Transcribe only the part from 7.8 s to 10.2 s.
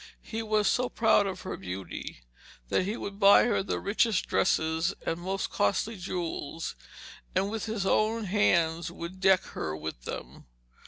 own hands would deck her with